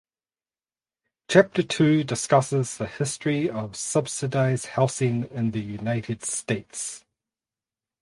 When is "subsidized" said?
3.75-4.65